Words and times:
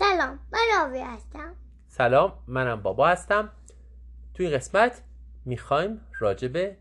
سلام 0.00 0.38
من 0.52 0.60
راوی 0.76 1.00
هستم 1.00 1.54
سلام 1.88 2.32
منم 2.46 2.82
بابا 2.82 3.08
هستم 3.08 3.48
توی 4.34 4.46
این 4.46 4.54
قسمت 4.54 5.02
می‌خوایم 5.44 6.00
راجع 6.20 6.48
به 6.48 6.76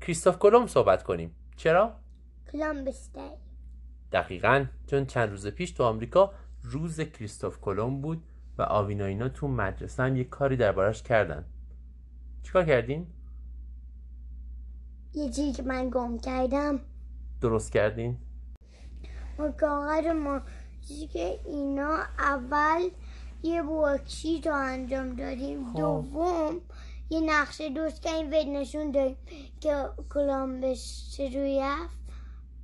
کریستوف 0.00 0.38
کلم 0.38 0.66
صحبت 0.66 1.02
کنیم 1.02 1.34
چرا؟ 1.56 1.94
کلامبس 2.52 3.12
دی 3.12 3.30
دقیقا 4.12 4.66
چون 4.86 5.06
چند 5.06 5.30
روز 5.30 5.46
پیش 5.46 5.70
تو 5.70 5.84
آمریکا 5.84 6.32
روز 6.62 7.00
کریستوف 7.00 7.60
کلم 7.60 8.00
بود 8.00 8.22
و 8.58 8.62
آوینا 8.62 9.04
اینا 9.04 9.28
تو 9.28 9.48
مدرسه 9.48 10.02
هم 10.02 10.16
یه 10.16 10.24
کاری 10.24 10.56
دربارش 10.56 11.02
کردن 11.02 11.44
چیکار 12.42 12.64
کردین؟ 12.64 13.06
یه 15.14 15.30
چیزی 15.30 15.52
که 15.52 15.62
من 15.62 15.90
گم 15.90 16.18
کردم 16.18 16.80
درست 17.40 17.72
کردین؟ 17.72 18.18
ما 19.38 19.50
کاغذ 19.50 20.06
ما 20.06 20.40
که 21.12 21.40
اینا 21.46 21.98
اول 22.18 22.88
یه 23.42 23.62
ورکشیت 23.62 24.46
رو 24.46 24.54
انجام 24.54 25.16
دادیم. 25.16 25.72
خب. 25.72 25.78
دوم 25.78 26.60
یه 27.10 27.20
نقشه 27.20 27.68
درست 27.68 28.02
کردیم 28.02 28.30
و 28.30 28.60
نشون 28.60 28.90
دادیم 28.90 29.16
که 29.60 29.88
کلامبس 30.10 31.20
رفت. 31.20 31.98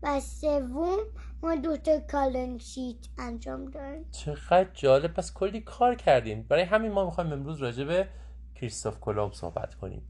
و 0.02 0.20
سوم 0.20 0.98
ما 1.42 1.55
دوتا 1.55 2.01
کالنگ 2.01 2.61
شیت 2.61 2.97
انجام 3.19 3.64
دادیم. 3.64 4.06
چقدر 4.11 4.69
جالب. 4.75 5.14
پس 5.14 5.34
کلی 5.34 5.61
کار 5.61 5.95
کردین 5.95 6.42
برای 6.42 6.62
همین 6.62 6.92
ما 6.92 7.05
می‌خوایم 7.05 7.33
امروز 7.33 7.62
راجع 7.62 7.84
به 7.84 8.09
کریستوف 8.55 9.00
کلمب 9.00 9.33
صحبت 9.33 9.75
کنیم. 9.75 10.02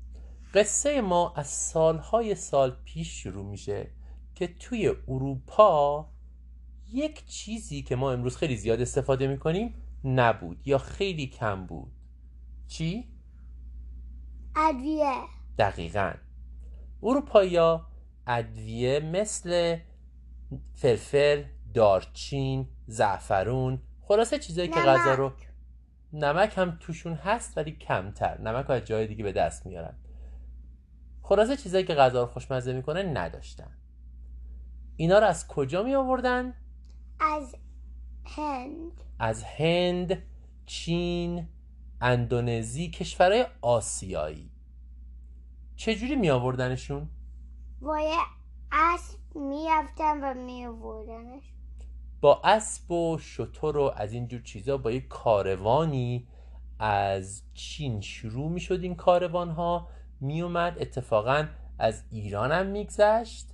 قصه 0.55 1.01
ما 1.01 1.33
از 1.37 1.47
سالهای 1.47 2.35
سال 2.35 2.77
پیش 2.85 3.23
شروع 3.23 3.45
میشه 3.45 3.91
که 4.35 4.47
توی 4.47 4.89
اروپا 5.09 6.09
یک 6.93 7.27
چیزی 7.27 7.83
که 7.83 7.97
ما 7.97 8.13
امروز 8.13 8.37
خیلی 8.37 8.57
زیاد 8.57 8.81
استفاده 8.81 9.27
می‌کنیم 9.27 9.75
نبود 10.05 10.69
یا 10.69 10.79
خیلی 10.79 11.27
کم 11.27 11.67
بود 11.67 11.93
چی؟ 12.69 13.09
ادویه 14.57 15.15
دقیقا 15.59 16.13
اروپایا 17.03 17.87
ادویه 18.27 19.01
مثل 19.01 19.77
فلفل 20.75 21.45
دارچین 21.75 22.69
زعفرون 22.87 23.83
خلاصه 24.01 24.39
چیزایی 24.39 24.69
که. 24.69 24.81
غذا 24.81 25.15
رو 25.15 25.33
نمک 26.13 26.59
هم 26.59 26.77
توشون 26.81 27.15
هست 27.15 27.59
ولی 27.59 27.73
کمتر 27.73 28.41
نمک 28.41 28.67
رو 28.67 28.75
از 28.75 28.85
جای 28.85 29.07
دیگه 29.07 29.25
به 29.25 29.33
دست 29.33 29.67
میارن 29.67 29.95
خلاصه 31.23 31.57
چیزایی 31.57 31.85
که 31.85 31.95
غذا 31.95 32.21
رو 32.21 32.27
خوشمزه 32.27 32.73
می‌کنه 32.73 33.03
نداشتن 33.03 33.71
اینا 34.97 35.19
رو 35.19 35.27
از 35.27 35.49
کجا 35.49 35.83
می 35.83 35.95
آوردن؟ 35.95 36.55
از 37.21 37.57
هند. 38.25 38.93
از 39.19 39.43
هند، 39.45 40.23
چین، 40.67 41.49
اندونزی، 42.01 42.91
کشورهای 42.91 43.47
آسیایی. 43.63 44.51
چجوری 45.77 46.17
می 46.17 46.31
آوردنشون؟ 46.31 47.09
وای 47.81 48.13
اسب 48.73 49.19
می‌رفتن 49.35 50.25
و 50.25 50.35
میوردنش 50.35 51.43
با 52.21 52.41
اسب 52.45 52.91
و 52.91 53.19
شتر 53.19 53.77
و 53.77 53.93
از 53.97 54.13
اینجور 54.13 54.41
چیزا 54.43 54.77
با 54.77 54.91
یک 54.91 55.09
کاروانی 55.09 56.29
از 56.79 57.43
چین 57.55 58.01
شروع 58.01 58.51
می 58.51 58.61
شد 58.61 58.83
این 58.83 58.95
کاروان 58.95 59.51
ها 59.51 59.89
می 60.21 60.43
اومد 60.43 60.77
اتفاقا 60.79 61.47
از 61.79 62.05
ایران 62.11 62.53
هم 62.53 62.67
میگذشت 62.67 63.49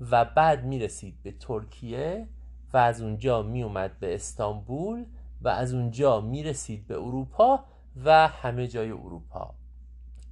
و 0.00 0.24
بعد 0.24 0.64
می 0.64 0.78
رسید 0.78 1.22
به 1.22 1.32
ترکیه. 1.32 2.28
و 2.72 2.76
از 2.76 3.02
اونجا 3.02 3.42
می 3.42 3.62
اومد 3.62 3.98
به 4.00 4.14
استانبول 4.14 5.04
و 5.42 5.48
از 5.48 5.74
اونجا 5.74 6.20
می 6.20 6.42
رسید 6.42 6.86
به 6.86 6.94
اروپا 6.94 7.64
و 8.04 8.28
همه 8.28 8.66
جای 8.68 8.90
اروپا. 8.90 9.54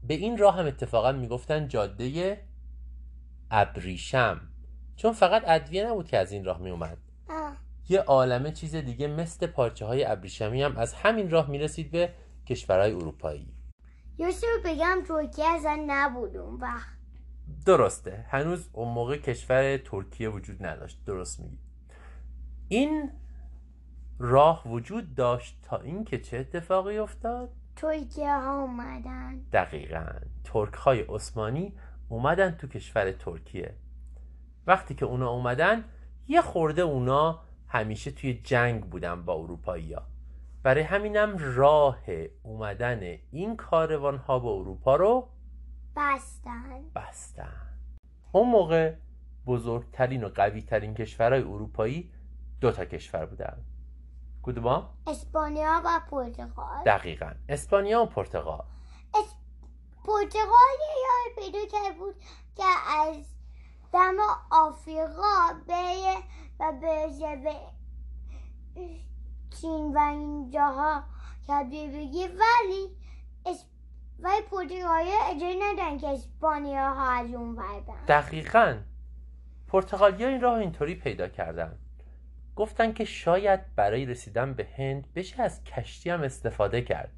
به 0.02 0.14
این 0.14 0.38
راه 0.38 0.56
هم 0.56 0.66
اتفاقا 0.66 1.12
می‌گفتن 1.12 1.68
جاده 1.68 2.40
ابریشم 3.50 4.40
چون 4.96 5.12
فقط 5.12 5.42
ادویه 5.46 5.86
نبود 5.86 6.08
که 6.08 6.18
از 6.18 6.32
این 6.32 6.44
راه 6.44 6.58
می 6.58 6.70
اومد 6.70 6.98
آه. 7.28 7.56
یه 7.88 8.00
عالمه 8.00 8.52
چیز 8.52 8.74
دیگه 8.74 9.06
مثل 9.06 9.46
پارچه 9.46 9.86
های 9.86 10.04
ابریشمی 10.04 10.62
هم 10.62 10.76
از 10.76 10.94
همین 10.94 11.30
راه 11.30 11.50
می‌رسید 11.50 11.90
به 11.90 12.12
کشورهای 12.46 12.92
اروپایی. 12.92 13.54
یوسف 14.18 14.46
بگم 14.64 14.98
ترکیه 15.08 15.44
اصلا 15.46 15.84
نبود 15.86 16.36
اون 16.36 16.60
وقت. 16.60 16.88
درسته. 17.66 18.26
هنوز 18.28 18.68
اون 18.72 18.88
موقع 18.88 19.16
کشور 19.16 19.76
ترکیه 19.76 20.28
وجود 20.28 20.66
نداشت. 20.66 21.04
درست 21.06 21.40
میگی. 21.40 21.69
این 22.72 23.10
راه 24.18 24.68
وجود 24.68 25.14
داشت 25.14 25.58
تا 25.62 25.76
اینکه 25.76 26.18
چه 26.18 26.38
اتفاقی 26.38 26.98
افتاد؟ 26.98 27.50
ترکیه 27.76 28.34
ها 28.34 28.62
اومدن 28.62 29.38
دقیقا. 29.52 30.06
ترک 30.44 30.74
های 30.74 31.00
عثمانی 31.00 31.72
اومدن 32.08 32.50
تو 32.50 32.66
کشور 32.66 33.12
ترکیه. 33.12 33.74
وقتی 34.66 34.94
که 34.94 35.04
اونا 35.04 35.30
اومدن 35.30 35.84
یه 36.28 36.40
خورده 36.40 36.82
اونا 36.82 37.40
همیشه 37.68 38.10
توی 38.10 38.34
جنگ 38.34 38.84
بودن 38.84 39.22
با 39.22 39.34
اروپایی 39.34 39.92
ها 39.92 40.02
برای 40.62 40.82
همینم 40.82 41.36
راه 41.38 41.98
اومدن 42.42 43.00
این 43.30 43.56
کاروان 43.56 44.16
ها 44.16 44.38
به 44.38 44.48
اروپا 44.48 44.96
رو 44.96 45.28
بستن. 45.96 46.82
بستن. 46.94 47.66
اون 48.32 48.50
موقع 48.50 48.94
بزرگترین 49.46 50.24
و 50.24 50.28
قوی 50.28 50.62
ترین 50.62 50.94
کشورهای 50.94 51.42
اروپایی 51.42 52.12
دو 52.60 52.72
تا 52.72 52.84
کشور 52.84 53.26
بودن. 53.26 53.64
کدوما؟ 54.42 54.94
اسپانیا 55.06 55.82
و 55.84 56.00
پرتغال. 56.10 56.84
دقیقا. 56.86 57.32
اسپانیا 57.48 58.02
و 58.02 58.06
پرتغال. 58.06 58.64
اس... 59.14 59.34
پرتغال 60.04 60.78
یه 60.80 61.34
پیدا 61.36 61.58
کرده 61.72 61.98
بود 61.98 62.14
که 62.56 62.64
از 62.98 63.16
دم 63.92 64.16
آفریقا 64.50 65.60
به 65.66 66.14
و 66.60 66.72
به 66.80 67.06
به 67.36 67.54
چین 69.60 69.92
و 69.96 69.98
این 69.98 70.50
جاها 70.50 71.02
کبیه 71.48 71.88
بگی. 71.88 72.26
ولی 72.26 72.96
اس... 73.46 73.64
ولی 74.18 74.42
پرتغالی 74.42 75.10
اجازه 75.30 75.58
ندن 75.62 75.98
که 75.98 76.08
اسپانیا 76.08 76.94
ها 76.94 77.10
از 77.10 77.34
اون 77.34 77.56
برن. 77.56 78.04
دقیقا. 78.08 78.78
پرتغالیا 79.68 80.28
این 80.28 80.40
راه 80.40 80.58
اینطوری 80.58 80.94
پیدا 80.94 81.28
کردن. 81.28 81.78
گفتن 82.56 82.92
که 82.92 83.04
شاید 83.04 83.60
برای 83.76 84.06
رسیدن 84.06 84.54
به 84.54 84.66
هند 84.76 85.14
بشه 85.14 85.42
از 85.42 85.64
کشتی 85.64 86.10
هم 86.10 86.22
استفاده 86.22 86.82
کرد. 86.82 87.10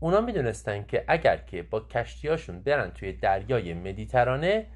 اونا 0.00 0.20
می‌دونستن 0.20 0.84
که 0.84 1.04
اگر 1.08 1.36
که 1.36 1.62
با 1.62 1.80
کشتیاشون 1.80 2.62
برن 2.62 2.90
توی 2.90 3.12
دریای 3.12 3.74
مدیترانه 3.74 4.66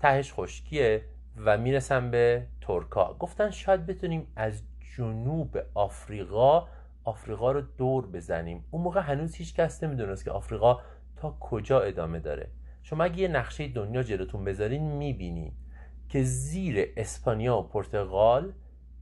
تهش 0.00 0.32
خشکیه 0.32 1.04
و 1.36 1.58
می‌رسن 1.58 2.10
به 2.10 2.46
ترکا. 2.60 3.16
گفتن 3.18 3.50
شاید 3.50 3.86
بتونیم 3.86 4.26
از 4.36 4.62
جنوب 4.96 5.58
آفریقا 5.74 6.68
آفریقا 7.04 7.52
رو 7.52 7.60
دور 7.60 8.06
بزنیم. 8.06 8.64
اون 8.70 8.82
موقع 8.82 9.00
هنوز 9.00 9.34
هیچ 9.34 9.54
کس 9.54 9.84
نمی‌دونست 9.84 10.24
که 10.24 10.30
آفریقا 10.30 10.80
تا 11.16 11.36
کجا 11.40 11.80
ادامه 11.80 12.18
داره. 12.18 12.48
شما 12.82 13.04
اگه 13.04 13.18
یه 13.18 13.28
نقشه 13.28 13.68
دنیا 13.68 14.02
جلوتون 14.02 14.44
بذارین 14.44 14.82
می‌بینین 14.82 15.52
که 16.08 16.22
زیر 16.22 16.92
اسپانیا 16.96 17.58
و 17.58 17.62
پرتغال 17.62 18.52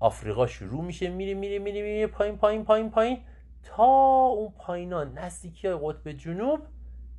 آفریقا 0.01 0.47
شروع 0.47 0.85
میشه 0.85 1.11
میره 1.11 1.35
میره 1.35 1.59
میره 1.59 1.83
میره 1.83 2.07
پایین 2.07 2.37
پایین 2.37 2.65
پایین 2.65 2.91
پایین. 2.91 3.19
تا 3.63 3.85
اون 4.27 4.53
پایینا 4.59 5.05
نزدیکی 5.05 5.69
های 5.69 5.79
قطب 5.83 6.13
جنوب 6.13 6.61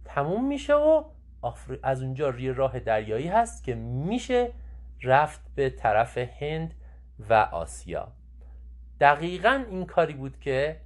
تموم 0.05 0.47
میشه 0.47 0.73
و 0.73 1.03
آفری... 1.41 1.79
از 1.83 2.03
اونجا 2.03 2.29
یه 2.39 2.51
راه 2.51 2.79
دریایی 2.79 3.27
هست 3.27 3.63
که 3.63 3.75
میشه 3.75 4.53
رفت 5.03 5.41
به 5.55 5.69
طرف 5.69 6.17
هند 6.17 6.73
و 7.29 7.33
آسیا. 7.33 8.11
دقیقا 8.99 9.65
این 9.69 9.85
کاری 9.85 10.13
بود 10.13 10.39
که 10.39 10.81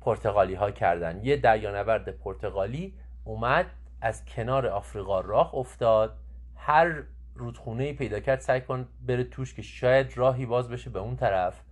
پرتغالی 0.00 0.54
ها 0.54 0.70
کردن. 0.70 1.24
یه 1.24 1.36
دریانورد 1.36 2.08
پرتغالی 2.08 2.94
اومد 3.24 3.66
از 4.00 4.24
کنار 4.24 4.66
آفریقا 4.66 5.20
راه 5.20 5.54
افتاد. 5.54 6.18
هر 6.56 7.02
رودخونه 7.38 7.92
پیدا 7.92 8.20
کرد 8.20 8.40
سعی 8.40 8.60
کن 8.60 8.88
بره 9.06 9.24
توش 9.24 9.54
که 9.54 9.62
شاید 9.62 10.18
راهی 10.18 10.46
باز 10.46 10.68
بشه 10.68 10.90
به 10.90 10.98
اون 10.98 11.16
طرف. 11.16 11.62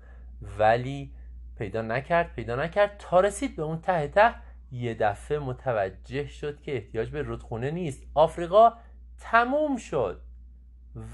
ولی 0.59 1.13
پیدا 1.59 1.83
نکرد 1.83 2.33
پیدا 2.35 2.57
نکرد. 2.57 2.97
تا 2.99 3.21
رسید 3.21 3.57
به 3.57 3.63
اون 3.63 3.81
ته 3.81 4.09
ته 4.09 4.35
یه 4.73 4.95
دفعه 4.95 5.39
متوجه 5.39 6.27
شد 6.27 6.61
که 6.61 6.77
احتیاج 6.77 7.11
به 7.11 7.23
رودخونه 7.23 7.71
نیست. 7.71 8.03
آفریقا 8.15 8.73
تموم 9.19 9.77
شد 9.77 10.21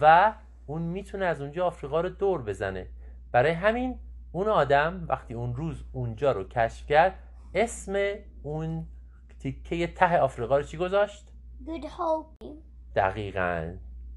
و 0.01 0.35
اون 0.67 0.83
می‌تونه 0.83 1.25
از 1.25 1.41
اونجا 1.41 1.67
آفریقا 1.67 2.01
رو 2.01 2.09
دور 2.09 2.43
بزنه. 2.43 2.87
برای 3.33 3.53
همین 3.53 3.99
اون 4.33 4.49
آدم 4.49 5.07
وقتی 5.09 5.35
اون 5.35 5.57
روز 5.57 5.85
اونجا 5.93 6.33
رو 6.33 6.45
کشف 6.45 6.87
کرد 6.87 7.19
اسم 7.55 8.15
اون 8.43 8.87
تیکه 9.39 9.87
ته 9.87 10.19
آفریقا 10.19 10.57
رو 10.57 10.63
چی 10.63 10.77
گذاشت؟ 10.77 11.33
Good 11.67 11.85
hope. 11.85 12.47
دقیقا. 12.97 13.73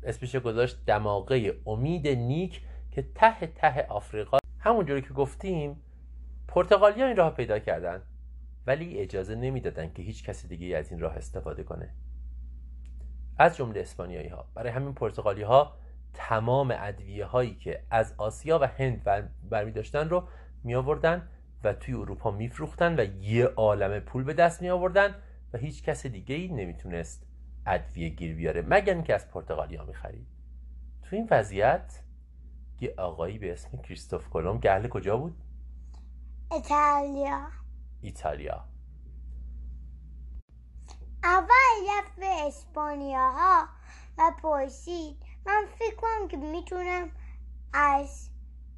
اسمش 0.06 0.36
گذاشت 0.36 0.86
دماغه 0.86 1.62
امید 1.66 2.08
نیک 2.08 2.62
که 2.92 3.06
ته 3.16 3.48
ته 3.48 3.88
آفریقا. 3.90 4.38
همونجوری 4.60 5.02
که 5.02 5.14
گفتیم 5.14 5.82
پرتغالیا 6.48 7.08
این 7.08 7.16
راه 7.16 7.34
پیدا 7.36 7.60
کردن 7.60 8.02
ولی 8.68 8.98
اجازه 8.98 9.36
نمی‌دادن 9.36 9.94
که 9.94 10.04
هیچ 10.04 10.24
کسی 10.24 10.48
دیگه 10.48 10.78
از 10.78 10.92
این 10.92 11.00
راه 11.00 11.16
استفاده 11.16 11.64
کنه. 11.64 11.94
از 13.38 13.58
جمله 13.58 13.82
اسپانیایی 13.82 14.28
ها 14.28 14.46
برای 14.54 14.72
همین 14.72 14.94
پرتغالی 14.94 15.42
ها 15.42 15.78
تمام 16.14 16.76
ادویه 16.80 17.26
هایی 17.26 17.56
که 17.56 17.84
از 17.90 18.14
آسیا 18.18 18.60
و 18.60 18.68
هند 18.68 19.04
برمی 19.50 19.72
داشتن 19.72 20.10
رو 20.10 20.28
می 20.64 20.76
آوردن 20.76 21.28
و 21.64 21.74
توی 21.74 21.94
اروپا 21.94 22.32
میفروختن 22.32 23.00
و 23.00 23.06
یه 23.22 23.46
عالم 23.46 24.00
پول 24.00 24.24
به 24.24 24.34
دست 24.34 24.62
می 24.62 24.70
آوردن 24.70 25.16
و 25.54 25.58
هیچ 25.58 25.84
کس 25.84 26.06
دیگه 26.06 26.36
ای 26.36 26.48
نمی‌تونست 26.48 27.28
ادویه 27.66 28.10
گیر 28.10 28.36
بیاره 28.36 28.62
مگر 28.62 28.94
اینکه 28.94 29.14
از 29.16 29.30
پرتغالیا 29.30 29.86
می 29.86 29.94
خرید 29.94 30.28
تو 31.04 31.16
این 31.16 31.28
وضعیت 31.32 32.02
یه 32.82 32.94
آقایی 32.98 33.40
به 33.40 33.54
اسم 33.54 33.78
کریستوف 33.78 34.30
کلم 34.30 34.58
گهل 34.58 34.88
کجا 34.88 35.18
بود؟ 35.18 35.44
ایتالیا 36.52 37.48
ایتالیا 38.02 38.66
اول 41.24 41.48
رفت 41.98 42.16
به 42.20 42.48
اسپانیا 42.48 43.32
ها 43.32 43.68
و 44.18 44.32
پرسید 44.44 45.18
من 45.46 45.66
فکر 45.80 45.96
کنم 45.96 46.28
که 46.28 46.38
می‌تونم 46.38 47.10
از 47.74 48.30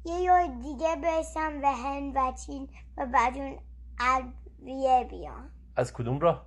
یه 0.04 0.20
یای 0.20 0.48
دیگه 0.62 0.96
برسم 0.96 1.60
به 1.60 1.68
هند 1.68 2.12
و 2.16 2.32
چین 2.46 2.68
و 2.96 3.06
بعد 3.06 3.36
اون 3.36 3.58
ادویه 4.00 5.04
بیام 5.10 5.50
از 5.76 5.92
کدوم 5.92 6.20
راه؟ 6.20 6.46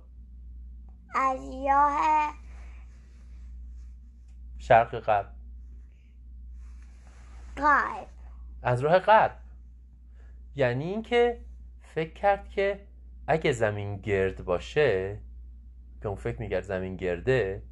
از 1.14 1.40
راه 1.66 2.34
شرق 4.58 5.00
غرب. 5.00 5.32
غرب. 7.56 8.06
از 8.62 8.80
راه 8.80 8.98
غرب. 8.98 9.38
یعنی 10.56 10.84
اینکه 10.84 11.40
فکر 11.94 12.12
کرد 12.12 12.48
که 12.48 12.86
اگه 13.26 13.52
زمین 13.52 13.96
گرد 13.96 14.44
باشه 14.44 15.18
که 16.02 16.08
اون 16.08 16.16
فکر 16.16 16.40
می‌کرد 16.40 16.62
زمین 16.62 16.96
گرده 16.96 17.62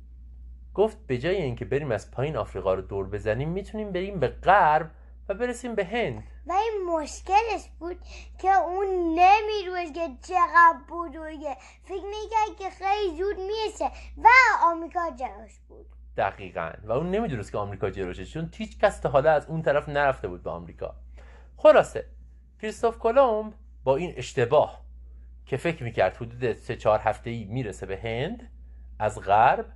گفت 0.75 1.07
به 1.07 1.19
جای 1.19 1.37
اینکه 1.37 1.65
بریم 1.65 1.91
از 1.91 2.11
پایین 2.11 2.37
آفریقا 2.37 2.75
رو 2.75 2.83
دور 2.83 3.09
بزنیم 3.09 3.49
می‌تونیم 3.49 3.93
بریم 3.93 4.21
به 4.21 4.29
غرب 4.29 4.91
و 5.31 5.35
برسیم 5.35 5.75
به 5.75 5.85
هند. 5.85 6.23
و 6.47 6.53
این 6.53 6.87
مشکلش 6.87 7.69
بود 7.79 7.97
که 8.39 8.55
اون 8.55 8.87
نمی‌دونست 9.19 9.95
که 9.95 10.09
چقدر 10.23 10.79
بزرگه. 10.91 11.57
فکر 11.85 12.05
می‌کرد 12.05 12.59
که 12.59 12.71
خیلی 12.71 13.17
زود 13.17 13.37
می‌رسه 13.37 13.91
و 14.17 14.29
آمریکا 14.65 15.01
جلوش 15.19 15.59
بود. 15.69 15.87
دقیقا. 16.17 16.73
و 16.85 16.93
اون 16.93 17.11
نمی‌دونست 17.11 17.53
که 17.53 17.59
آمریکا 17.59 17.91
جلوشه 17.91 18.25
چون 18.25 18.51
هیچ 18.57 18.79
کس 18.79 19.01
تا 19.01 19.09
حالا 19.09 19.33
از 19.33 19.47
اون 19.47 19.63
طرف 19.63 19.89
نرفته 19.89 20.29
بود 20.29 20.43
به 20.43 20.51
آمریکا. 20.51 20.95
خلاصه 21.57 22.05
کریستوف 22.63 22.99
کلمب 22.99 23.55
با 23.85 23.97
این 23.97 24.15
اشتباه 24.17 24.81
که 25.47 25.57
فکر 25.57 25.85
می‌کرد 25.85 26.17
حدود 26.17 26.53
سه 26.53 26.77
چهار 26.77 26.99
هفته 26.99 27.31
ای 27.31 27.45
می‌رسه 27.45 27.87
به 27.87 27.97
هند 27.97 28.51
از 28.99 29.21
غرب 29.21 29.67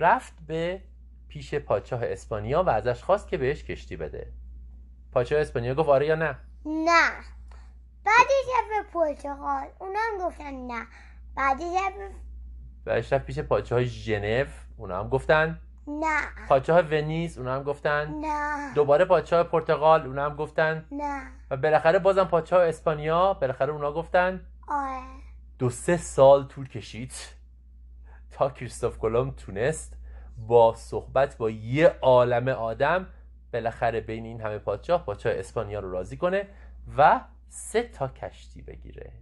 رفت 0.00 0.34
به 0.46 0.80
پیش 1.28 1.54
پادشاه 1.54 2.00
اسپانیا 2.04 2.62
و 2.62 2.68
ازش 2.68 3.02
خواست 3.02 3.28
که 3.28 3.36
بهش 3.38 3.64
کشتی 3.64 3.96
بده. 3.96 4.32
پادشاه 5.16 5.40
اسپانیا 5.40 5.74
گفت 5.74 5.88
آره 5.88 6.06
یا 6.06 6.14
نه؟ 6.14 6.38
نه. 6.66 7.10
بعدش 8.04 8.46
رفت 8.78 8.92
پرتغال 8.92 9.66
اونم 9.78 10.26
گفتن 10.26 10.54
نه. 10.54 10.86
بعدش 11.36 11.62
رفت 11.64 12.14
بعدش 12.84 13.12
رفت 13.12 13.24
پیش 13.26 13.38
پادشاه 13.38 13.84
ژنو 13.84 14.44
اونا 14.76 15.00
هم 15.00 15.08
گفتن. 15.08 15.60
نه. 15.86 16.20
پادشاه 16.48 16.80
ونیز 16.80 17.38
اونا 17.38 17.54
هم 17.54 17.62
گفتن. 17.62 18.14
نه. 18.20 18.74
دوباره 18.74 19.04
پادشاه 19.04 19.42
پرتغال 19.42 20.06
اونا 20.06 20.24
هم 20.24 20.36
گفتن. 20.36 20.86
نه. 20.92 21.22
و 21.50 21.56
بالاخره 21.56 21.98
بازم 21.98 22.24
پادشاه 22.24 22.68
اسپانیا 22.68 23.34
بالاخره 23.34 23.72
اونا 23.72 23.92
گفتن. 23.92 24.46
آره. 24.68 25.02
دو 25.58 25.70
سه 25.70 25.96
سال 25.96 26.44
طول 26.44 26.68
کشید 26.68 27.12
تا 28.30 28.50
کریستوف 28.50 28.98
کلم 28.98 29.30
تونست 29.30 29.98
با 30.38 30.74
صحبت 30.74 31.36
با 31.36 31.50
یه 31.50 31.96
عالم 32.02 32.48
آدم 32.48 33.06
بالاخره 33.52 34.00
بین 34.00 34.24
این 34.24 34.40
همه 34.40 34.58
پادشاه 34.58 35.04
پادشاه 35.04 35.32
اسپانیا 35.32 35.80
رو 35.80 35.90
راضی 35.90 36.16
کنه 36.16 36.48
و 36.96 37.20
سه 37.48 37.82
تا 37.82 38.08
کشتی 38.08 38.62
بگیره. 38.62 39.12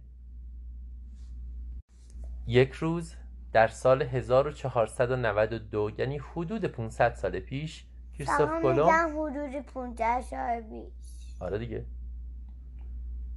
یک 2.47 2.71
روز 2.71 3.15
در 3.53 3.67
سال 3.67 4.01
1492 4.01 5.91
یعنی 5.97 6.17
حدود 6.17 6.65
500 6.65 7.13
سال 7.13 7.39
پیش 7.39 7.85
کریستوف 8.13 8.37
تمام 8.37 8.61
کلم 8.61 8.75
میگن 8.75 9.09
حدود 9.11 9.61
15 9.61 10.21
سال 10.21 10.61
پیش. 10.61 11.41
آره 11.41 11.57
دیگه. 11.57 11.85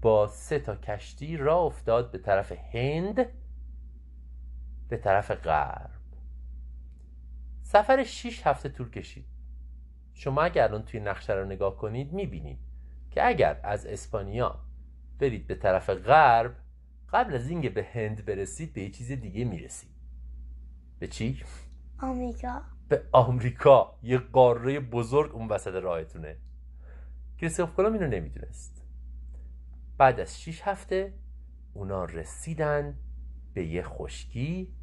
با 0.02 0.26
سه 0.26 0.58
تا 0.58 0.76
کشتی 0.76 1.36
راه 1.36 1.60
افتاد 1.62 2.10
به 2.10 2.18
طرف 2.18 2.52
هند 2.52 3.26
به 4.88 4.96
طرف 4.96 5.30
غرب. 5.30 5.90
سفر 7.62 8.04
6 8.04 8.46
هفته 8.46 8.68
طول 8.68 8.90
کشید. 8.90 9.37
شما 10.18 10.42
اگر 10.42 10.64
الان 10.64 10.82
توی 10.82 11.00
نقشه 11.00 11.32
رو 11.32 11.44
نگاه 11.44 11.76
کنید 11.76 12.12
می‌بینید 12.12 12.58
که 13.10 13.26
اگر 13.26 13.60
از 13.62 13.86
اسپانیا 13.86 14.60
برید 15.18 15.46
به 15.46 15.54
طرف 15.54 15.90
غرب 15.90 16.56
قبل 17.12 17.34
از 17.34 17.50
اینکه 17.50 17.68
به 17.68 17.86
هند 17.92 18.24
برسید 18.24 18.72
به 18.72 18.80
یه 18.80 18.90
چیز 18.90 19.12
دیگه 19.12 19.44
می‌رسید. 19.44 19.90
به 20.98 21.06
چی؟ 21.06 21.42
آمریکا. 22.00 22.62
به 22.88 23.02
آمریکا. 23.12 23.98
یه 24.02 24.18
قاره 24.18 24.80
بزرگ 24.80 25.34
اون 25.34 25.48
وسط 25.48 25.74
راهتونه. 25.74 26.36
کریستوف 27.40 27.74
کلم 27.74 27.92
اینو 27.92 28.06
نمی‌دونست. 28.06 28.82
بعد 29.98 30.20
از 30.20 30.40
6 30.40 30.62
هفته 30.62 31.14
اونا 31.74 32.04
رسیدن 32.04 32.98
به 33.54 33.64
یه 33.64 33.82
خشکی 33.82 34.74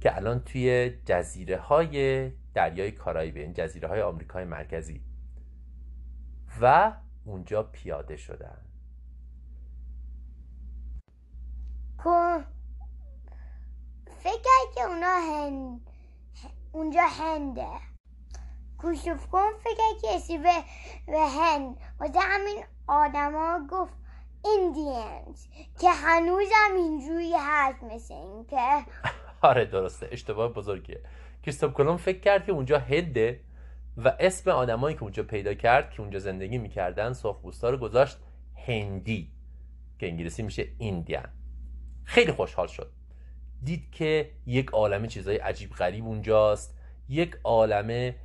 که 0.00 0.16
الان 0.16 0.40
توی 0.44 0.90
جزیره 1.04 1.58
های 1.58 2.30
دریای 2.54 2.92
کارائیبه 2.92 3.40
این 3.40 3.52
جزیره 3.52 3.88
های 3.88 4.02
آمریکای 4.02 4.44
مرکزی. 4.44 5.04
و 6.60 6.92
اونجا 7.24 7.62
پیاده 7.62 8.16
شدن. 8.16 8.58
کو 11.98 12.38
فکر 14.18 14.72
که 14.74 14.80
اونا 14.80 15.16
هند 15.30 15.80
اونجا 16.72 17.02
هنده. 17.02 17.90
کوشف 18.78 19.26
کن 19.26 19.48
فکر 19.64 20.14
اسی 20.14 20.38
به, 20.38 20.64
به 21.06 21.28
هند 21.28 21.76
واسه 22.00 22.20
همین 22.20 22.64
آدما 22.86 23.66
گفت 23.70 23.94
ایندیانز 24.44 25.46
که 25.80 25.90
هنوزم 25.90 26.74
اینجوری 26.76 27.34
هست 27.38 27.82
مثل 27.82 28.14
این 28.14 28.46
که 28.46 28.86
آره 29.50 29.64
درسته. 29.64 30.08
اشتباه 30.10 30.52
بزرگیه. 30.52 31.00
کریستوف 31.42 31.72
کلم 31.72 31.96
فکر 31.96 32.20
کرد 32.20 32.44
که 32.46 32.52
اونجا 32.52 32.78
هده 32.78 33.40
و 33.96 34.16
اسم 34.20 34.50
آدمایی 34.50 34.96
که 34.96 35.02
اونجا 35.02 35.22
پیدا 35.22 35.54
کرد 35.54 35.90
که 35.90 36.00
اونجا 36.00 36.18
زندگی 36.18 36.58
می‌کردن 36.58 37.12
سرخپوستا 37.12 37.70
رو 37.70 37.76
گذاشت 37.76 38.18
هندی 38.66 39.30
که 39.98 40.08
انگلیسی 40.08 40.42
میشه 40.42 40.66
ایندیان 40.78 41.28
خیلی 42.04 42.32
خوشحال 42.32 42.66
شد. 42.66 42.92
دید 43.62 43.90
که 43.92 44.30
یک 44.46 44.70
عالمه 44.70 45.08
چیزای 45.08 45.36
عجیب 45.36 45.70
غریب 45.70 46.04
اونجاست. 46.04 46.78
یک 47.08 47.36
عالمه 47.44 48.16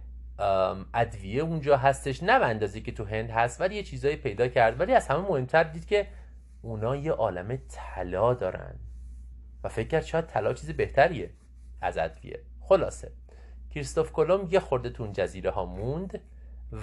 ادویه 0.94 1.42
اونجا 1.42 1.78
هستش. 1.78 2.24
نه 2.24 2.32
اندازه 2.32 2.82
که 2.82 2.92
تو 2.92 3.06
هند 3.06 3.30
هست 3.30 3.62
ولی 3.62 3.76
یه 3.76 3.84
چیزایی 3.84 4.16
پیدا 4.16 4.48
کرد. 4.48 4.80
ولی 4.80 4.94
از 4.94 5.08
همه 5.08 5.20
مهمتر 5.20 5.64
دید 5.64 5.86
که 5.86 6.08
اونا 6.62 6.96
یه 6.96 7.12
عالمه 7.12 7.60
طلا 7.70 8.34
دارن. 8.34 8.76
و 9.66 9.70
فکر 9.70 9.88
کرد 9.88 10.06
شاید 10.06 10.26
طلا 10.26 10.54
چیز 10.54 10.70
بهتریه. 10.70 11.30
از 11.82 11.98
ادویه. 11.98 12.40
خلاصه. 12.62 13.12
کریستوف 13.70 14.12
کلم 14.12 14.48
یه 14.52 14.60
خورده 14.60 14.90
تو 14.90 15.04
اون 15.04 15.14
جزیره 15.14 15.52
ها 15.52 15.66
موند 15.66 16.22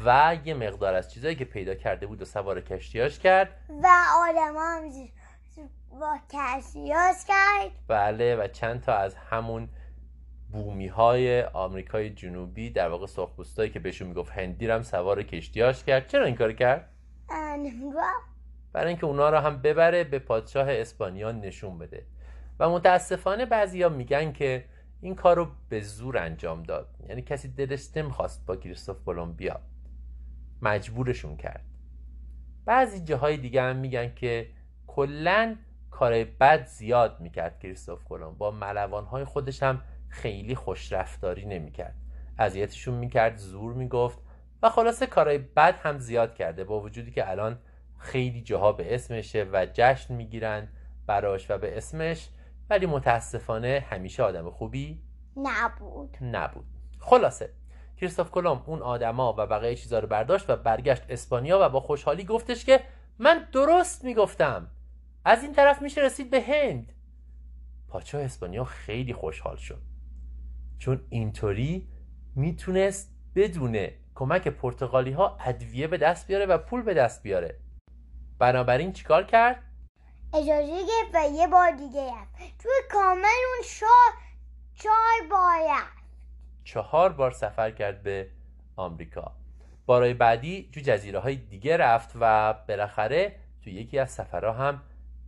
و 0.05 0.37
یه 0.45 0.55
مقدار 0.55 0.95
از 0.95 1.13
چیزایی 1.13 1.35
که 1.37 1.45
پیدا 1.45 1.75
کرده 1.75 2.07
بود 2.07 2.23
و 2.23 2.25
سوار 2.25 2.61
کشتیاش 2.61 3.19
کرد. 3.19 3.49
و 3.69 3.89
آدم 4.29 4.55
هم 4.59 4.91
با 6.01 6.19
کشتیاش 6.33 7.17
کرد. 7.29 7.71
بله 7.89 8.37
و 8.37 8.49
چند 8.49 8.81
تا 8.81 8.95
از 8.95 9.15
همون 9.15 9.69
بومی 10.53 10.87
های 10.87 11.43
آمریکای 11.43 12.11
جنوبی 12.11 12.71
در 12.71 12.89
واقع 12.89 13.07
سرخپوستایی 13.07 13.71
که 13.71 13.81
بهشون 13.81 14.09
می‌گفت 14.09 14.33
هندی 14.33 14.71
هم 14.71 14.83
سوار 14.83 15.23
کشتیاش 15.23 15.85
کرد. 15.85 16.07
چرا 16.07 16.25
این 16.25 16.37
کار 16.37 16.53
کرد؟ 16.53 16.89
برای 18.73 18.89
اینکه 18.89 19.07
اونا 19.07 19.31
رو 19.31 19.39
هم 19.39 19.63
ببره 19.63 20.05
به 20.05 20.19
پادشاه 20.19 20.67
اسپانیا 20.71 21.33
نشون 21.33 21.79
بده. 21.79 22.07
و 22.59 22.69
متاسفانه 22.69 23.47
بعضیا 23.47 23.89
میگن 23.89 24.33
که 24.33 24.65
این 25.01 25.15
کار 25.15 25.37
رو 25.37 25.49
به 25.69 25.81
زور 25.81 26.19
انجام 26.19 26.63
داد. 26.63 26.89
یعنی 27.09 27.23
کسی 27.23 27.49
دلش 27.49 27.97
نمی‌خواست 27.97 28.47
با 28.47 28.57
کریستوف 28.57 29.05
کلم 29.05 29.33
بیاد 29.33 29.63
مجبورشون 30.63 31.37
کرد. 31.37 31.65
بعضی 32.65 33.01
جاهای 33.01 33.37
دیگه 33.37 33.63
هم 33.63 33.77
میگن 33.77 34.15
که 34.15 34.49
کلا 34.87 35.57
کار 35.91 36.25
بد 36.25 36.67
زیاد 36.67 37.21
می‌کرد 37.21 37.59
کریستوف 37.61 38.05
کلم 38.05 38.35
با 38.35 38.51
ملوانهای 38.51 39.25
خودش 39.25 39.63
هم 39.63 39.83
خیلی 40.09 40.55
خوشرفتاری 40.55 41.47
نمی‌کرد. 41.47 41.95
اذیتشون 42.39 42.95
می‌کرد 42.95 43.37
زور 43.37 43.73
می‌گفت 43.73 44.19
و 44.63 44.71
خلاصه 44.71 45.07
کارهای 45.07 45.39
بد 45.39 45.75
هم 45.83 45.99
زیاد 45.99 46.35
کرده 46.35 46.65
با 46.65 46.81
وجودی 46.81 47.11
که 47.11 47.31
الان 47.31 47.59
خیلی 47.99 48.43
جاها 48.43 48.73
به 48.73 48.95
اسمشه 48.95 49.47
و 49.53 49.67
جشن 49.73 50.15
می‌گیرن 50.15 50.69
براش 51.07 51.51
و 51.51 51.59
به 51.59 51.77
اسمش 51.77 52.29
ولی 52.73 52.87
متاسفانه 52.87 53.85
همیشه 53.91 54.23
آدم 54.23 54.51
خوبی 54.51 55.03
نبود. 55.37 56.17
نبود. 56.21 56.65
خلاصه. 56.99 57.51
کریستوف 57.97 58.31
کلم 58.31 58.63
اون 58.67 58.83
آدما 58.83 59.33
و 59.33 59.47
بقیه 59.47 59.75
چیزا 59.75 59.99
رو 59.99 60.09
برداشت 60.09 60.51
و 60.51 60.57
برگشت 60.57 61.03
اسپانیا 61.09 61.59
و 61.63 61.69
با 61.69 61.81
خوشحالی 61.81 62.25
گفتش 62.25 62.65
که 62.65 62.81
من 63.19 63.49
درست 63.53 64.05
می‌گفتم. 64.05 64.71
از 65.25 65.43
این 65.43 65.53
طرف 65.53 65.83
میشه 65.83 66.01
رسید 66.01 66.31
به 66.31 66.41
هند. 66.41 66.93
پاچا 67.89 68.19
اسپانیا 68.19 68.65
خیلی 68.65 69.13
خوشحال 69.13 69.57
شد. 69.57 69.83
چون 70.79 71.01
اینطوری 71.09 71.89
می‌تونست 72.35 73.15
بدون 73.35 73.87
کمک 74.15 74.49
پرتغالی 74.49 75.13
ها 75.13 75.37
ادویه 75.47 75.87
به 75.87 75.97
دست 75.97 76.27
بیاره 76.27 76.47
و 76.47 76.59
پول 76.59 76.83
به 76.83 76.95
دست 76.95 77.23
بیاره. 77.23 77.59
بنابراین 78.39 78.93
چیکار 78.93 79.23
کرد؟ 79.23 79.63
اجازه 80.35 80.87
گرفت 80.87 81.15
و 81.15 81.35
یه 81.35 81.47
بار 81.47 81.71
دیگه 81.71 82.07
رفت 82.13 82.59
توی 82.59 82.73
کامل 82.91 83.25
اون 83.25 83.65
شاه 83.65 84.15
چهار 84.75 85.29
بار 85.31 85.61
رفت 85.71 86.03
چهار 86.65 87.13
بار 87.13 87.31
سفر 87.31 87.71
کرد 87.71 88.03
به 88.03 88.29
آمریکا. 88.77 89.33
بارای 89.87 90.15
بعدی 90.15 90.71
تو 90.75 90.81
جزیره 90.81 91.19
های 91.19 91.37
دیگه 91.37 91.77
رفت 91.77 92.11
و 92.21 92.53
بالاخره 92.69 93.37
تو 93.65 93.71
یکی 93.71 93.99
از 93.99 94.11
سفرها 94.11 94.53
هم 94.53 94.83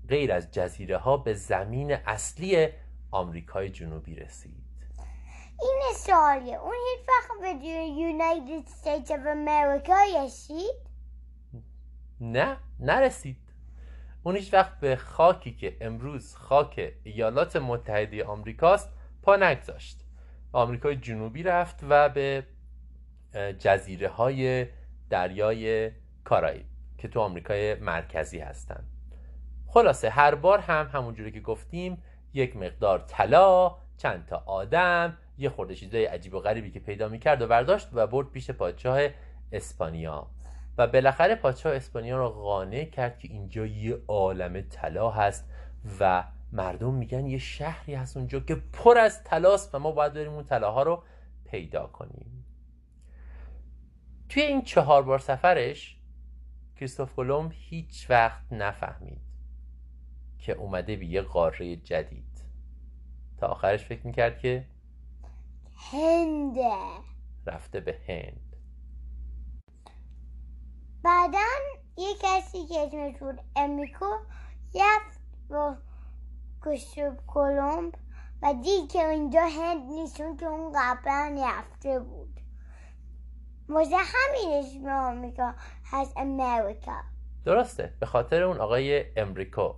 غیر 0.09 0.33
از 0.33 0.51
جزیره 0.51 0.97
ها 0.97 1.17
به 1.17 1.35
زمین 1.35 1.93
اصلی 1.93 2.69
آمریکای 3.11 3.71
جنوبی 3.71 4.15
رسید. 4.15 4.65
این 5.63 5.95
سوالیه. 5.97 6.61
اون 6.61 6.75
هیچ 6.75 7.09
وقت 7.09 7.41
به 7.41 7.67
یونایتد 7.67 8.69
استیتس 8.69 9.11
اف 9.11 9.27
امریکا 9.27 9.97
رسید؟ 10.25 10.75
نه 12.21 12.57
نرسید. 12.81 13.44
اون 14.26 14.37
هیچ 14.37 14.54
وقت 14.54 14.81
به 14.81 14.97
خاکی 14.97 15.52
که 15.52 15.76
امروز 15.81 16.37
خاک 16.37 16.93
ایالات 17.02 17.57
متحده 17.57 18.25
آمریکاست 18.25 18.93
پا 19.23 19.37
نگذاشت. 19.37 20.00
آمریکای 20.52 20.97
جنوبی 20.97 21.43
رفت 21.43 21.81
و 21.88 22.09
به 22.09 22.47
جزیره 23.59 24.09
های 24.09 24.66
دریای 25.11 25.90
کارائیب 26.25 26.66
که 26.99 27.09
تو 27.09 27.21
آمریکای 27.21 27.75
مرکزی 27.75 28.38
هستن. 28.38 28.85
خلاصه 29.66 30.11
هر 30.11 30.35
بار 30.35 30.59
هم 30.59 30.90
همونجوری 30.93 31.33
که 31.33 31.40
گفتیم 31.40 32.02
یک 32.35 32.57
مقدار 32.57 32.99
طلا 32.99 33.76
چند 33.97 34.26
تا 34.26 34.43
آدم 34.47 35.16
یه 35.38 35.49
خورده 35.49 35.75
چیزای 35.75 36.04
عجیب 36.04 36.35
و 36.35 36.40
غریبی 36.40 36.71
که 36.71 36.81
پیدا 36.81 37.09
می‌کرد 37.09 37.43
و 37.43 37.47
برداشت 37.47 37.88
و 37.93 38.07
برد 38.07 38.31
پیش 38.31 38.50
پادشاه 38.50 39.00
اسپانیا. 39.52 40.26
و 40.78 40.87
بالاخره 40.87 41.35
پادشاه 41.35 41.75
اسپانیا 41.75 42.16
رو 42.16 42.28
قانع 42.28 42.85
کرد 42.85 43.19
که 43.19 43.28
اینجا 43.28 43.66
یه 43.66 43.99
عالم 44.09 44.61
طلا 44.61 45.11
هست 45.11 45.45
و 46.00 46.25
مردم 46.52 46.95
میگن 46.95 47.26
یه 47.26 47.38
شهری 47.38 47.95
هست 47.95 48.16
اونجا 48.16 48.40
که 48.40 48.54
پر 48.54 48.99
از 48.99 49.25
طلاست 49.25 49.75
و 49.75 49.78
ما 49.78 49.93
باید 49.93 50.12
بریم 50.12 50.33
اون 50.33 50.45
طلاها 50.45 50.83
رو 50.83 51.02
پیدا 51.45 51.87
کنیم. 51.87 52.45
توی 54.28 54.43
این 54.43 54.62
چهار 54.62 55.02
بار 55.02 55.19
سفرش 55.19 55.97
کریستوف 56.76 57.14
کلمب 57.16 57.52
هیچ 57.54 58.11
وقت 58.11 58.52
نفهمید 58.52 59.21
که 60.38 60.52
اومده 60.52 60.97
به 60.97 61.07
یه 61.07 61.23
قاره 61.23 61.76
جدید. 61.76 62.45
تا 63.38 63.47
آخرش 63.47 63.85
فکر 63.85 64.07
می‌کرد 64.07 64.38
که 64.38 64.66
هنده. 65.75 66.71
رفته 67.47 67.81
به 67.81 67.99
هند. 68.09 68.54
بعدا 71.05 71.39
یه 71.97 72.15
کسی 72.21 72.67
که 72.67 72.81
اسمش 72.81 73.19
بود 73.19 73.41
امریکو 73.57 74.05
رفت 74.75 75.21
با 75.49 75.77
کشوب 76.63 77.17
کلمب 77.27 77.95
و 78.43 78.55
دید 78.63 78.93
که 78.93 79.09
اینجا 79.09 79.43
هند 79.43 79.93
نیست 79.93 80.19
چون 80.19 80.37
که 80.37 80.47
اون 80.47 80.73
قبلا 80.77 81.37
رفته 81.47 82.01
بود. 82.01 82.41
واسه 83.69 83.97
همین 83.97 84.59
اسم 84.59 84.89
آمریکا 84.89 85.55
هست 85.85 86.17
امریکا. 86.17 87.01
درسته 87.45 87.95
به 88.01 88.07
خاطر 88.07 88.43
اون 88.43 88.59
آقای 88.59 89.05
امریکو 89.17 89.75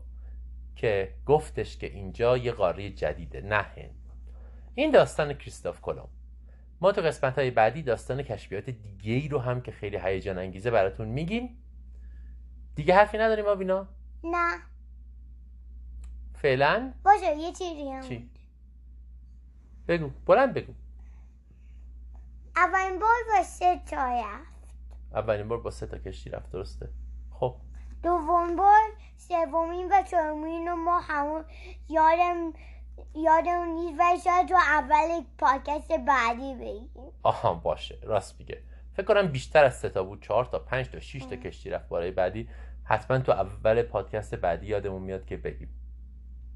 که 0.76 1.14
گفتش 1.26 1.78
که 1.78 1.86
اینجا 1.86 2.36
یه 2.36 2.52
قاره 2.52 2.90
جدیده 2.90 3.40
نه 3.40 3.62
هند. 3.62 4.10
این 4.74 4.90
داستان 4.90 5.34
کریستوف 5.34 5.80
کلم 5.80 6.08
ما 6.80 6.92
تو 6.92 7.00
قسمت 7.00 7.38
های 7.38 7.50
بعدی 7.50 7.82
داستان 7.82 8.22
کشفیات 8.22 8.70
دیگه 8.70 9.12
ای 9.12 9.28
رو 9.28 9.38
هم 9.38 9.60
که 9.60 9.72
خیلی 9.72 9.98
هیجان 10.02 10.38
انگیزه 10.38 10.70
براتون 10.70 11.08
میگیم. 11.08 11.62
دیگه 12.74 12.94
حرفی 12.94 13.18
نداریم 13.18 13.46
آبینا؟ 13.46 13.88
نه. 14.24 14.58
فعلا؟ 16.34 16.92
باشه 17.04 17.36
یه 17.36 17.52
چیزی 17.52 17.90
هم. 17.90 18.00
چی؟ 18.00 18.30
بگو 19.88 20.10
بلند 20.26 20.54
بگو. 20.54 20.72
اولین 22.56 22.98
بار 22.98 23.16
با 23.36 23.42
سه 23.42 23.80
تا 23.86 23.96
رفت. 23.96 24.74
اولین 25.12 25.48
بار 25.48 25.60
با 25.60 25.70
سه 25.70 25.86
تا 25.86 25.98
کشتی 25.98 26.30
رفت 26.30 26.52
درسته. 26.52 26.88
خب. 27.30 27.56
دوم 28.02 28.56
بار 28.56 28.92
سومین 29.16 29.88
و 29.92 30.02
چهارمین 30.02 30.68
رو 30.68 30.76
ما 30.76 31.00
همون 31.00 31.44
یادم 31.88 32.52
یادم 33.14 33.64
نیست 33.64 34.00
و 34.00 34.02
شاید 34.24 34.48
تو 34.48 34.54
اول 34.54 35.24
پادکست 35.38 35.92
بعدی 35.92 36.54
بگیم. 36.54 36.90
آها 37.22 37.54
باشه. 37.54 37.98
راست 38.02 38.40
میگه. 38.40 38.62
فکر 38.96 39.06
کنم 39.06 39.26
بیشتر 39.26 39.64
از 39.64 39.74
سه 39.74 39.88
تا 39.88 40.04
بود. 40.04 40.22
چهار 40.22 40.44
تا 40.44 40.58
پنج 40.58 40.88
تا 40.88 41.00
شش 41.00 41.24
تا 41.24 41.36
کشتی 41.36 41.70
رفت 41.70 41.88
برای 41.88 42.10
بعدی. 42.10 42.48
حتما 42.84 43.18
تو 43.18 43.32
اول 43.32 43.82
پادکست 43.82 44.34
بعدی 44.34 44.66
یادمون 44.66 45.02
میاد 45.02 45.26
که 45.26 45.36
بگیم. 45.36 45.68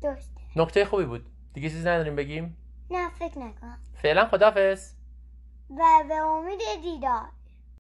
درسته. 0.03 0.41
نکته 0.57 0.85
خوبی 0.85 1.05
بود. 1.05 1.27
دیگه 1.53 1.69
چیزی 1.69 1.89
نداریم 1.89 2.17
بگیم؟ 2.17 2.57
نه 2.91 3.11
فکر 3.11 3.39
نکنم. 3.39 3.79
فعلا 3.95 4.27
خدافظ 4.27 4.93
و 5.71 6.05
به 6.09 6.15
امید 6.15 6.61
دیدار. 6.83 7.29